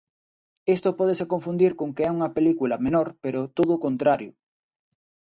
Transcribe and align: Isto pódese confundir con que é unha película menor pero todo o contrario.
Isto 0.75 0.89
pódese 0.99 1.25
confundir 1.33 1.71
con 1.79 1.89
que 1.95 2.03
é 2.09 2.11
unha 2.17 2.33
película 2.37 2.81
menor 2.85 3.07
pero 3.23 3.51
todo 3.57 3.71
o 3.75 3.81
contrario. 3.85 4.31